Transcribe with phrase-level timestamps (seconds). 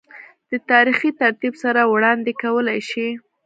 [0.49, 3.07] دَ تاريخي ترتيب سره وړاند ې کولے شي